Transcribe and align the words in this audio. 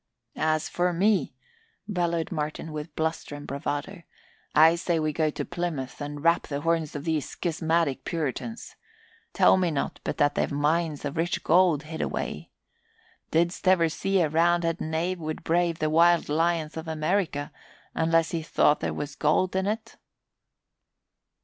"As 0.35 0.67
for 0.67 0.93
me," 0.93 1.35
bellowed 1.87 2.31
Martin 2.31 2.71
with 2.71 2.95
bluster 2.95 3.35
and 3.35 3.45
bravado, 3.45 4.01
"I 4.55 4.73
say 4.73 4.95
go 4.97 5.01
we 5.25 5.31
to 5.33 5.45
Plymouth 5.45 6.01
and 6.01 6.23
rap 6.23 6.47
the 6.47 6.61
horns 6.61 6.95
of 6.95 7.03
these 7.05 7.29
schismatic 7.29 8.03
Puritans. 8.03 8.75
Tell 9.31 9.57
me 9.57 9.69
not 9.69 9.99
but 10.03 10.17
that 10.17 10.33
they've 10.33 10.51
mines 10.51 11.05
of 11.05 11.17
rich 11.17 11.43
gold 11.43 11.83
hid 11.83 12.01
away. 12.01 12.49
Did'st 13.29 13.67
ever 13.67 13.89
see 13.89 14.19
a 14.21 14.27
Roundhead 14.27 14.81
knave 14.81 15.19
would 15.19 15.43
brave 15.43 15.77
the 15.77 15.89
wild 15.91 16.29
lions 16.29 16.77
of 16.77 16.87
America 16.87 17.51
unless 17.93 18.31
he 18.31 18.41
thought 18.41 18.79
there 18.79 18.95
was 18.95 19.13
gold 19.15 19.55
in't?" 19.55 19.97